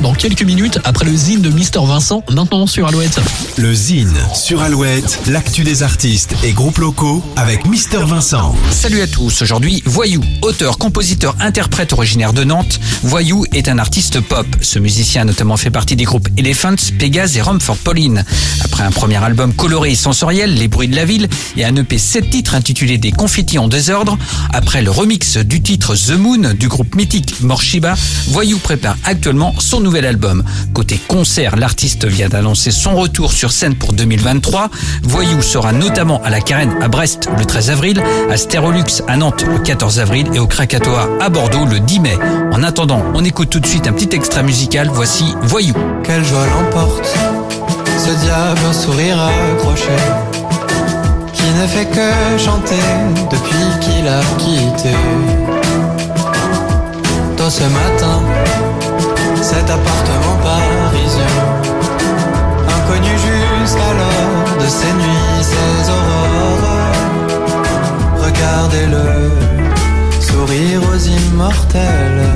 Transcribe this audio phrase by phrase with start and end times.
[0.00, 3.20] dans quelques minutes après le zine de Mister Vincent, maintenant sur Alouette.
[3.56, 8.54] Le Zine sur Alouette, l'actu des artistes et groupes locaux avec Mister Vincent.
[8.70, 12.80] Salut à tous, aujourd'hui Voyou, auteur, compositeur, interprète originaire de Nantes.
[13.02, 14.46] Voyou est un artiste pop.
[14.60, 18.24] Ce musicien a notamment fait partie des groupes Elephants, Pégase et Rumford Pauline.
[18.62, 21.98] Après un premier album coloré et sensoriel, Les bruits de la ville, et un EP
[21.98, 24.18] 7 titres intitulé Des confettis en désordre,
[24.52, 27.94] après le remix du titre The Moon du groupe mythique Morshiba,
[28.28, 30.42] Voyou prépare actuellement son nouvel album.
[30.72, 34.70] Côté concert, l'artiste vient d'annoncer son retour sur scène pour 2023.
[35.02, 39.44] Voyou sera notamment à la Carène à Brest le 13 avril, à Stérolux à Nantes
[39.46, 42.16] le 14 avril et au Krakatoa à Bordeaux le 10 mai.
[42.52, 44.90] En attendant, on écoute tout de suite un petit extrait musical.
[44.92, 45.74] Voici Voyou.
[46.02, 47.06] Quelle joie l'emporte,
[47.98, 49.96] ce diable un sourire accroché,
[51.32, 52.74] qui ne fait que chanter
[53.30, 54.94] depuis qu'il a quitté.
[57.36, 58.22] Tôt ce matin,
[59.54, 61.36] cet appartement parisien,
[62.76, 66.94] inconnu jusqu'alors de ses nuits, ses aurores.
[68.26, 69.08] Regardez-le,
[70.20, 72.26] sourire aux immortels.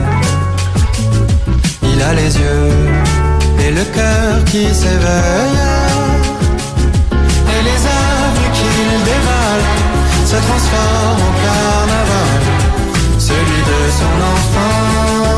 [1.83, 2.73] Il a les yeux
[3.65, 5.65] et le cœur qui s'éveille.
[7.55, 9.67] Et les œuvres qu'il dévale
[10.31, 12.41] se transforment en carnaval.
[13.19, 15.38] Celui de son enfance,